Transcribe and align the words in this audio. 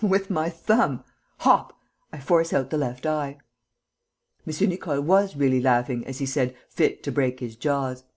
with 0.03 0.31
my 0.31 0.49
thumb 0.49 1.03
hop, 1.41 1.77
I 2.11 2.17
force 2.17 2.53
out 2.53 2.71
the 2.71 2.77
left 2.79 3.05
eye!" 3.05 3.37
M. 4.47 4.67
Nicole 4.69 4.99
was 5.01 5.35
really 5.35 5.61
laughing, 5.61 6.07
as 6.07 6.17
he 6.17 6.25
said, 6.25 6.55
fit 6.69 7.03
to 7.03 7.11
break 7.11 7.39
his 7.39 7.55
jaws. 7.55 8.03